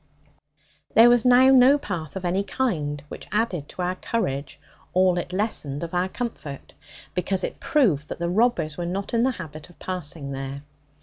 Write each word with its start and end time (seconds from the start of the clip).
There 0.95 1.11
was 1.11 1.25
now 1.25 1.49
no 1.49 1.77
path 1.77 2.15
of 2.15 2.25
any 2.25 2.43
kind; 2.43 3.03
which 3.07 3.27
added 3.31 3.69
to 3.69 3.83
our 3.83 3.93
courage 3.93 4.59
all 4.93 5.19
it 5.19 5.31
lessened 5.31 5.83
of 5.83 5.93
our 5.93 6.09
comfort, 6.09 6.73
because 7.13 7.43
it 7.43 7.59
proved 7.59 8.07
that 8.07 8.17
the 8.17 8.27
robbers 8.27 8.77
were 8.79 8.87
not 8.87 9.13
in 9.13 9.21
the 9.21 9.29
habit 9.37 9.69
of 9.69 9.77
passing 9.77 10.31
there. 10.31 10.63